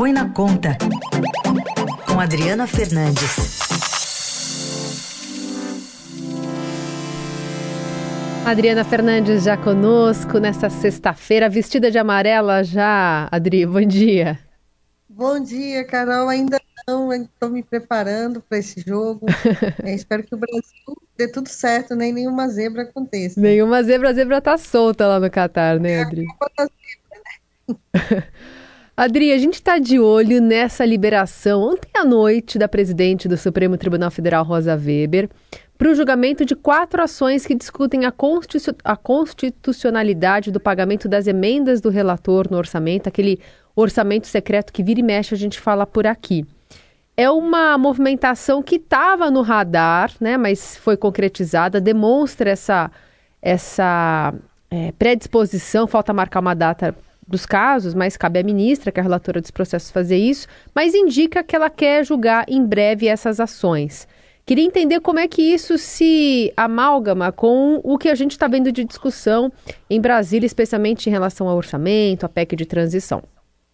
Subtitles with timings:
[0.00, 0.78] Põe na Conta,
[2.06, 3.58] com Adriana Fernandes.
[8.46, 13.28] Adriana Fernandes já conosco nesta sexta-feira, vestida de amarela já.
[13.30, 14.38] Adri, bom dia.
[15.06, 16.30] Bom dia, Carol.
[16.30, 16.58] Ainda
[16.88, 19.26] não, estou me preparando para esse jogo.
[19.84, 23.38] é, espero que o Brasil dê tudo certo, nem nenhuma zebra aconteça.
[23.38, 26.24] Nenhuma zebra, a zebra tá solta lá no Catar, né, é, Adri?
[26.58, 26.70] É, né?
[29.00, 33.78] Adri, a gente está de olho nessa liberação ontem à noite da presidente do Supremo
[33.78, 35.30] Tribunal Federal, Rosa Weber,
[35.78, 41.26] para o julgamento de quatro ações que discutem a, constitu a constitucionalidade do pagamento das
[41.26, 43.40] emendas do relator no orçamento, aquele
[43.74, 46.44] orçamento secreto que vira e mexe a gente fala por aqui.
[47.16, 52.90] É uma movimentação que estava no radar, né, mas foi concretizada, demonstra essa,
[53.40, 54.34] essa
[54.70, 56.94] é, predisposição, falta marcar uma data
[57.30, 60.94] dos casos, mas cabe à ministra, que é a relatora dos processos, fazer isso, mas
[60.94, 64.06] indica que ela quer julgar em breve essas ações.
[64.44, 68.72] Queria entender como é que isso se amalgama com o que a gente está vendo
[68.72, 69.52] de discussão
[69.88, 73.22] em Brasília, especialmente em relação ao orçamento, a PEC de transição.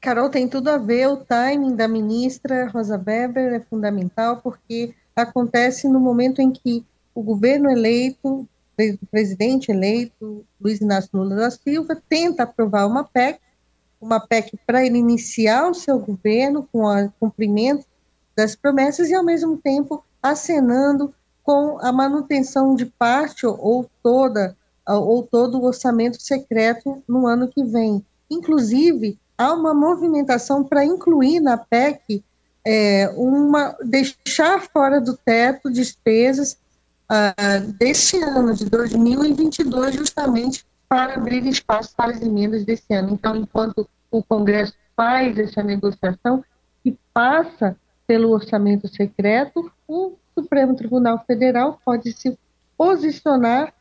[0.00, 5.88] Carol, tem tudo a ver, o timing da ministra Rosa Weber é fundamental, porque acontece
[5.88, 11.96] no momento em que o governo eleito, o presidente eleito, Luiz Inácio Lula da Silva,
[12.08, 13.38] tenta aprovar uma PEC
[14.04, 17.86] uma PEC para ele iniciar o seu governo com o cumprimento
[18.36, 25.22] das promessas e, ao mesmo tempo, acenando com a manutenção de parte ou toda ou
[25.22, 28.04] todo o orçamento secreto no ano que vem.
[28.30, 32.22] Inclusive, há uma movimentação para incluir na PEC
[32.66, 36.58] é, uma deixar fora do teto despesas
[37.10, 43.10] uh, desse ano de 2022 justamente para abrir espaço para as emendas desse ano.
[43.12, 46.44] Então, enquanto o Congresso faz essa negociação
[46.84, 47.76] e passa
[48.06, 52.38] pelo orçamento secreto, o Supremo Tribunal Federal pode se
[52.76, 53.72] posicionar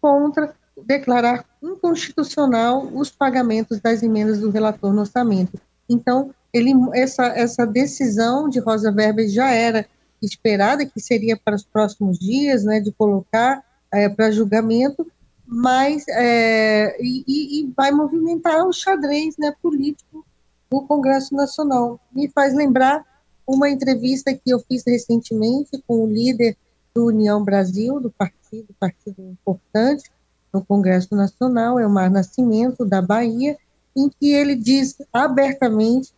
[0.00, 0.54] contra,
[0.86, 5.60] declarar inconstitucional os pagamentos das emendas do relator no orçamento.
[5.88, 9.86] Então, ele, essa, essa decisão de Rosa Weber já era
[10.22, 15.06] esperada, que seria para os próximos dias, né, de colocar é, para julgamento,
[15.46, 20.26] mas é, e, e, vai movimentar o xadrez né, político
[20.70, 22.00] do Congresso Nacional.
[22.12, 23.04] Me faz lembrar
[23.46, 26.56] uma entrevista que eu fiz recentemente com o líder
[26.94, 30.10] do União Brasil, do partido, partido importante
[30.52, 33.56] no Congresso Nacional, Elmar Nascimento, da Bahia,
[33.96, 36.12] em que ele diz abertamente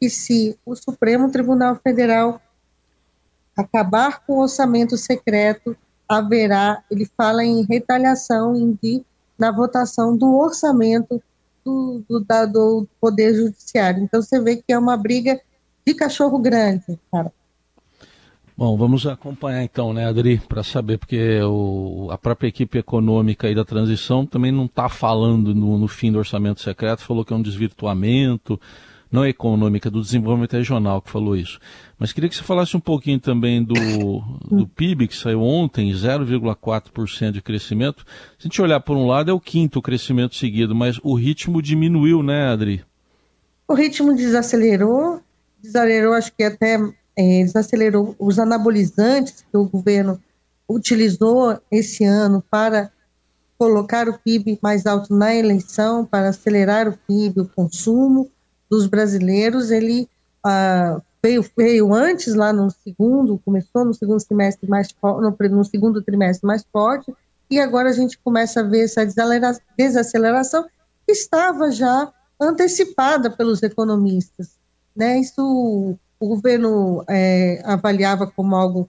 [0.00, 2.40] que se o Supremo Tribunal Federal
[3.56, 5.76] acabar com o orçamento secreto,
[6.18, 9.02] haverá, ele fala em retaliação em de,
[9.38, 11.22] na votação do orçamento
[11.64, 14.02] do, do, da, do Poder Judiciário.
[14.02, 15.40] Então você vê que é uma briga
[15.86, 17.32] de cachorro grande, cara.
[18.56, 23.54] Bom, vamos acompanhar então, né, Adri, para saber, porque o, a própria equipe econômica aí
[23.54, 27.36] da transição também não está falando no, no fim do orçamento secreto, falou que é
[27.36, 28.60] um desvirtuamento,
[29.12, 31.60] não é econômica, do desenvolvimento regional que falou isso.
[31.98, 33.74] Mas queria que você falasse um pouquinho também do,
[34.50, 38.06] do PIB, que saiu ontem, 0,4% de crescimento.
[38.38, 41.60] Se a gente olhar por um lado, é o quinto crescimento seguido, mas o ritmo
[41.60, 42.82] diminuiu, né, Adri?
[43.68, 45.20] O ritmo desacelerou,
[45.62, 46.78] desacelerou, acho que até
[47.14, 50.18] é, desacelerou os anabolizantes que o governo
[50.66, 52.90] utilizou esse ano para
[53.58, 58.30] colocar o PIB mais alto na eleição, para acelerar o PIB, o consumo
[58.72, 60.08] dos brasileiros, ele
[60.42, 66.00] ah, veio, veio antes, lá no segundo, começou no segundo semestre mais no, no segundo
[66.00, 67.14] trimestre mais forte,
[67.50, 69.06] e agora a gente começa a ver essa
[69.76, 70.64] desaceleração
[71.06, 74.58] que estava já antecipada pelos economistas.
[74.96, 75.20] Né?
[75.20, 78.88] Isso o governo é, avaliava como algo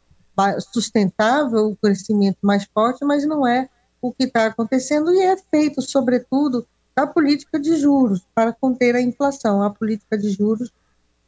[0.72, 3.68] sustentável, o crescimento mais forte, mas não é
[4.02, 9.02] o que está acontecendo e é feito, sobretudo, da política de juros para conter a
[9.02, 10.72] inflação, a política de juros,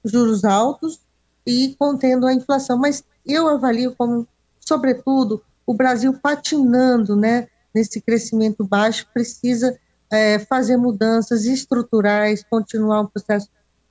[0.04, 1.00] juros altos
[1.46, 2.78] e contendo a inflação.
[2.78, 4.28] Mas eu avalio como,
[4.60, 9.78] sobretudo, o Brasil patinando, né, nesse crescimento baixo, precisa
[10.12, 13.50] é, fazer mudanças estruturais, continuar um processo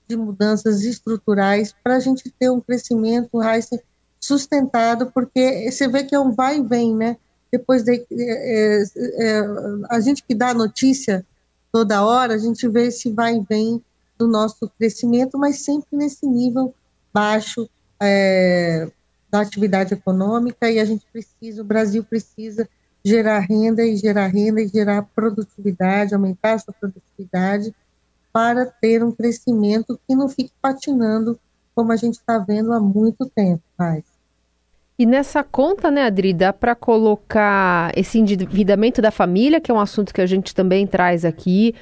[0.09, 3.41] de mudanças estruturais para a gente ter um crescimento
[4.21, 7.17] sustentado, porque você vê que é um vai e vem, né?
[7.51, 8.85] Depois de, é, é,
[9.19, 9.41] é
[9.91, 11.25] a gente que dá a notícia
[11.75, 13.83] toda hora, a gente vê esse vai e vem
[14.17, 16.73] do nosso crescimento, mas sempre nesse nível
[17.13, 17.69] baixo
[18.01, 18.89] é,
[19.29, 22.69] da atividade econômica e a gente precisa, o Brasil precisa
[23.05, 27.75] gerar renda e gerar renda e gerar produtividade, aumentar a sua produtividade
[28.33, 31.37] para ter um crescimento que não fique patinando
[31.75, 34.14] como a gente está vendo há muito tempo, Mas.
[34.97, 39.81] E nessa conta, né, Adri, dá para colocar esse endividamento da família, que é um
[39.81, 41.75] assunto que a gente também traz aqui,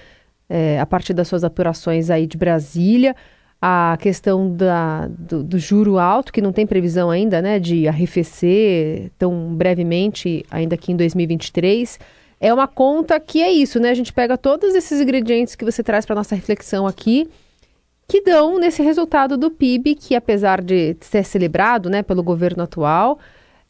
[0.48, 3.14] é, a partir das suas apurações aí de Brasília,
[3.60, 9.10] a questão da, do, do, juro alto, que não tem previsão ainda, né, de arrefecer
[9.18, 12.00] tão brevemente, ainda aqui em 2023.
[12.40, 13.90] É uma conta que é isso, né?
[13.90, 17.28] A gente pega todos esses ingredientes que você traz para nossa reflexão aqui
[18.12, 23.18] que dão nesse resultado do PIB, que apesar de ser celebrado né, pelo governo atual,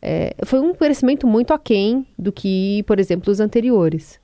[0.03, 4.19] é, foi um crescimento muito aquém do que, por exemplo, os anteriores.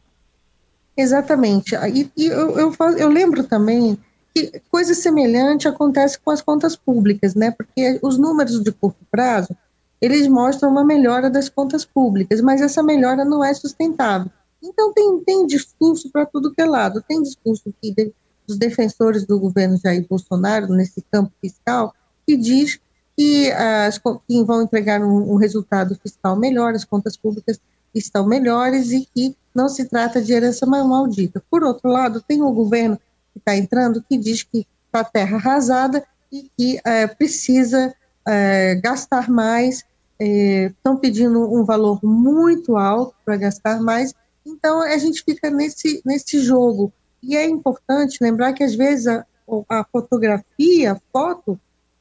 [0.97, 1.77] Exatamente.
[1.95, 3.97] E, e eu, eu, eu, lembro também
[4.35, 7.53] que coisa semelhante acontece com as contas públicas, né?
[7.53, 9.57] Porque os números de curto prazo,
[10.01, 14.33] eles mostram uma melhora das contas públicas, mas essa melhora não é sustentável.
[14.61, 17.05] Então tem, tem discurso para tudo que é lado.
[17.07, 18.13] Tem discurso que
[18.49, 21.95] dos defensores do governo Jair Bolsonaro nesse campo fiscal,
[22.27, 22.81] que diz
[23.15, 27.61] que, as, que vão entregar um, um resultado fiscal melhor, as contas públicas
[27.95, 31.43] estão melhores e que não se trata de herança maldita.
[31.51, 32.97] Por outro lado, tem o governo
[33.33, 37.95] que está entrando que diz que está terra arrasada e que é, precisa
[38.27, 39.85] é, gastar mais,
[40.19, 46.01] estão é, pedindo um valor muito alto para gastar mais, então a gente fica nesse,
[46.05, 46.93] nesse jogo
[47.23, 49.25] e é importante lembrar que, às vezes, a,
[49.69, 51.59] a fotografia, a foto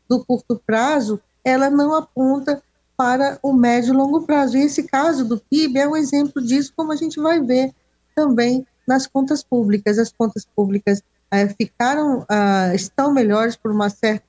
[0.07, 2.61] do curto prazo, ela não aponta
[2.95, 4.57] para o médio e longo prazo.
[4.57, 7.73] E esse caso do PIB é um exemplo disso, como a gente vai ver
[8.15, 9.99] também nas contas públicas.
[9.99, 14.25] As contas públicas é, ficaram, ah, estão melhores por uma certa,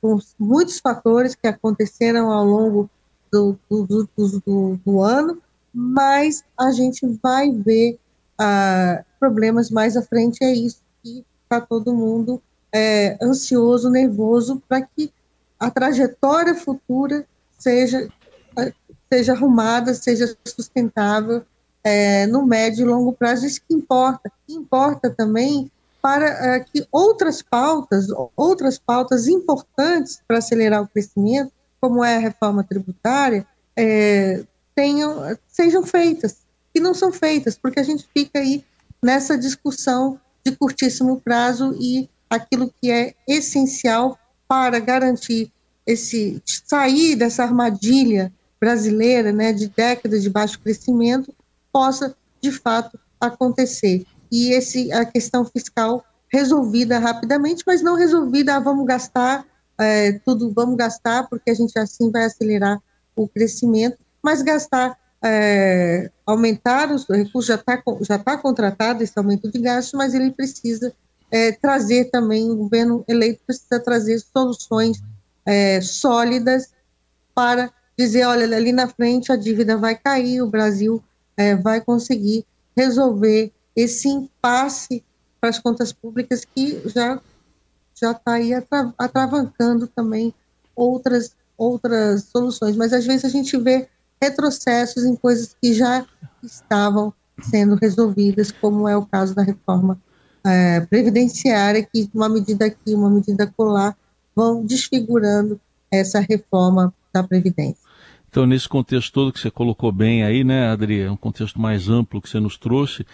[0.00, 2.90] por muitos fatores que aconteceram ao longo
[3.32, 5.40] do, do, do, do ano,
[5.72, 7.98] mas a gente vai ver
[8.38, 12.42] ah, problemas mais à frente, é isso que está todo mundo
[12.74, 15.12] é, ansioso, nervoso, para que
[15.60, 17.24] a trajetória futura
[17.56, 18.08] seja,
[19.08, 21.44] seja arrumada, seja sustentável
[21.84, 23.46] é, no médio e longo prazo.
[23.46, 24.32] Isso que importa.
[24.48, 25.70] Importa também
[26.02, 32.20] para é, que outras pautas, outras pautas importantes para acelerar o crescimento, como é a
[32.20, 33.46] reforma tributária,
[33.76, 34.42] é,
[34.74, 36.38] tenham, sejam feitas
[36.74, 38.64] que não são feitas, porque a gente fica aí
[39.02, 44.18] nessa discussão de curtíssimo prazo e aquilo que é essencial
[44.48, 45.52] para garantir
[45.86, 51.34] esse sair dessa armadilha brasileira, né, de décadas de baixo crescimento,
[51.72, 54.04] possa de fato acontecer.
[54.30, 59.44] E esse a questão fiscal resolvida rapidamente, mas não resolvida, ah, vamos gastar
[59.78, 62.80] é, tudo, vamos gastar porque a gente assim vai acelerar
[63.16, 69.50] o crescimento, mas gastar é, aumentar os recursos, já está já tá contratado esse aumento
[69.50, 70.92] de gastos, mas ele precisa
[71.30, 75.00] é, trazer também, o governo eleito precisa trazer soluções
[75.46, 76.70] é, sólidas
[77.34, 81.02] para dizer, olha, ali na frente a dívida vai cair, o Brasil
[81.36, 82.44] é, vai conseguir
[82.76, 85.04] resolver esse impasse
[85.40, 87.20] para as contas públicas que já
[87.94, 90.34] já está aí atra, atravancando também
[90.74, 92.76] outras outras soluções.
[92.76, 93.88] Mas às vezes a gente vê
[94.22, 96.06] retrocessos em coisas que já
[96.42, 100.00] estavam sendo resolvidas, como é o caso da reforma
[100.46, 103.96] é, previdenciária, que uma medida aqui, uma medida colar,
[104.34, 107.82] vão desfigurando essa reforma da Previdência.
[108.28, 111.90] Então, nesse contexto todo que você colocou bem aí, né, Adri, é um contexto mais
[111.90, 113.04] amplo que você nos trouxe,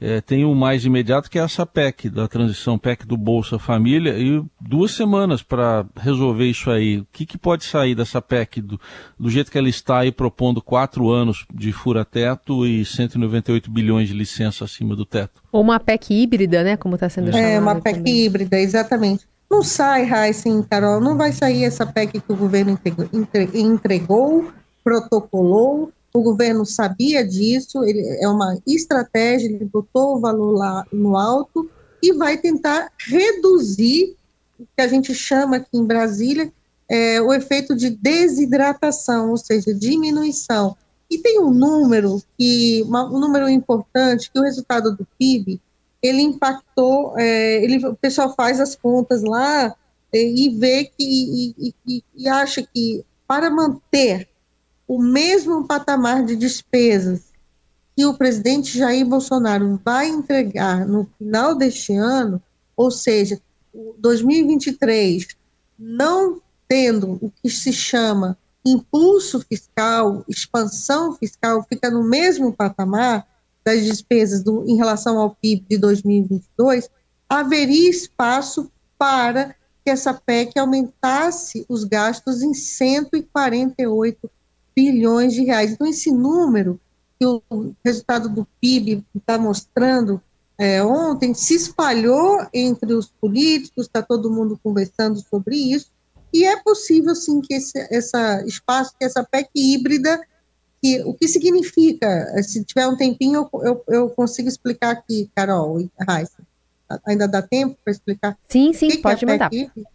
[0.00, 4.16] é, tem o mais imediato que é essa PEC da transição, PEC do Bolsa Família,
[4.18, 6.98] e duas semanas para resolver isso aí.
[6.98, 8.80] O que, que, pode sair dessa PEC do,
[9.18, 14.14] do, jeito que ela está aí propondo quatro anos de fura-teto e 198 bilhões de
[14.14, 15.42] licença acima do teto?
[15.50, 16.76] Ou uma PEC híbrida, né?
[16.76, 17.48] Como está sendo chamada.
[17.48, 18.24] É, uma PEC também.
[18.24, 19.26] híbrida, exatamente.
[19.50, 23.08] Não sai, Raíssen, Carol, não vai sair essa PEC que o governo entregou,
[23.54, 24.52] entregou
[24.88, 31.16] protocolou o governo sabia disso, ele é uma estratégia, ele botou o valor lá no
[31.16, 31.70] alto
[32.02, 34.16] e vai tentar reduzir
[34.58, 36.52] o que a gente chama aqui em Brasília
[36.88, 40.76] é, o efeito de desidratação, ou seja, diminuição.
[41.10, 45.60] E tem um número que um número importante que o resultado do PIB
[46.02, 49.74] ele impactou, é, ele, o pessoal faz as contas lá
[50.12, 54.28] é, e vê que e, e, e acha que para manter
[54.88, 57.28] o mesmo patamar de despesas
[57.94, 62.40] que o presidente Jair Bolsonaro vai entregar no final deste ano,
[62.74, 63.38] ou seja,
[63.98, 65.28] 2023,
[65.78, 73.26] não tendo o que se chama impulso fiscal, expansão fiscal, fica no mesmo patamar
[73.64, 76.88] das despesas do, em relação ao PIB de 2022,
[77.28, 79.54] haveria espaço para
[79.84, 84.30] que essa PEC aumentasse os gastos em 148
[84.78, 85.72] bilhões de reais.
[85.72, 86.80] Então, esse número
[87.18, 87.42] que o
[87.84, 90.22] resultado do PIB está mostrando
[90.56, 95.90] é, ontem se espalhou entre os políticos, está todo mundo conversando sobre isso,
[96.32, 100.20] e é possível, sim, que esse essa espaço, que essa PEC híbrida,
[100.80, 102.08] que, o que significa,
[102.44, 106.46] se tiver um tempinho, eu, eu, eu consigo explicar aqui, Carol e Raíssa.
[107.04, 108.38] Ainda dá tempo para explicar?
[108.48, 109.52] Sim, sim, que pode que é a mandar.
[109.52, 109.88] Híbrida?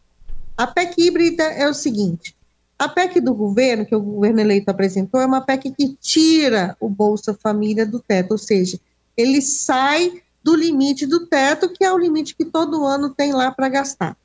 [0.58, 2.36] A PEC híbrida é o seguinte,
[2.84, 6.90] a PEC do governo, que o governo eleito apresentou, é uma PEC que tira o
[6.90, 8.80] Bolsa Família do teto, ou seja,
[9.16, 13.52] ele sai do limite do teto, que é o limite que todo ano tem lá
[13.52, 14.18] para gastar.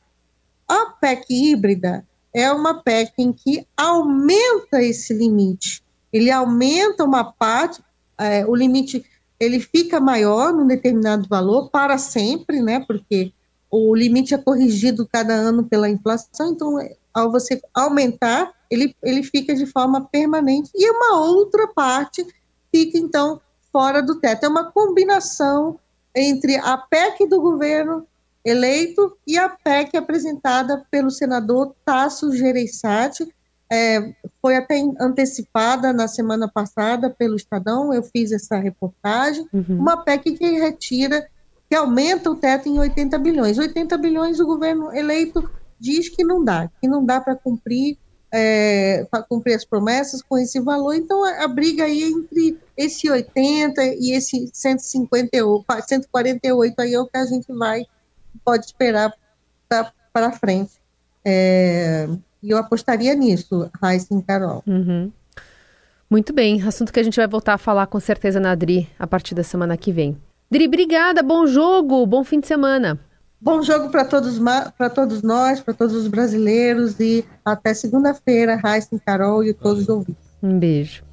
[0.66, 5.82] A PEC híbrida é uma PEC em que aumenta esse limite.
[6.12, 7.80] Ele aumenta uma parte,
[8.18, 9.04] é, o limite
[9.38, 12.80] ele fica maior num determinado valor para sempre, né?
[12.80, 13.32] Porque
[13.70, 16.78] o limite é corrigido cada ano pela inflação, então
[17.12, 22.26] ao você aumentar, ele, ele fica de forma permanente, e uma outra parte
[22.70, 23.40] fica, então,
[23.72, 24.44] fora do teto.
[24.44, 25.78] É uma combinação
[26.14, 28.06] entre a PEC do governo
[28.44, 33.28] eleito e a PEC apresentada pelo senador Tasso Gereissati,
[33.70, 39.78] é, foi até antecipada na semana passada pelo Estadão, eu fiz essa reportagem, uhum.
[39.78, 41.28] uma PEC que retira,
[41.68, 43.58] que aumenta o teto em 80 bilhões.
[43.58, 45.48] 80 bilhões o governo eleito
[45.78, 47.98] diz que não dá, que não dá para cumprir,
[48.32, 50.94] é, cumprir as promessas com esse valor.
[50.94, 57.06] Então a, a, briga aí entre esse 80 e esse 158, 148 aí é o
[57.06, 57.84] que a gente vai
[58.44, 59.12] pode esperar
[60.12, 60.72] para frente.
[61.25, 62.08] É,
[62.42, 64.62] eu apostaria nisso, Raíssa e Carol.
[64.66, 65.12] Uhum.
[66.08, 69.06] Muito bem, assunto que a gente vai voltar a falar com certeza na Dri a
[69.06, 70.16] partir da semana que vem.
[70.50, 72.98] Dri, obrigada, bom jogo, bom fim de semana.
[73.40, 74.40] Bom jogo para todos,
[74.94, 80.24] todos nós, para todos os brasileiros e até segunda-feira, Raíssa, Carol e todos os ouvintes.
[80.42, 81.07] Um beijo.